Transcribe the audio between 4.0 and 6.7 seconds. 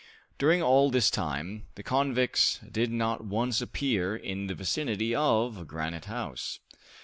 in the vicinity of Granite House.